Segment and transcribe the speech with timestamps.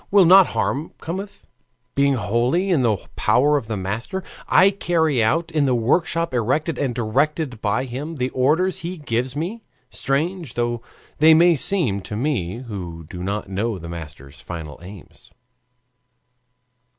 [0.09, 1.45] Will not harm come if,
[1.93, 6.79] being wholly in the power of a master, I carry out, in the workshop erected
[6.79, 9.61] and directed by him, the orders he gives me,
[9.91, 10.81] strange though
[11.19, 15.29] they may seem to me who do not know the Master's final aims?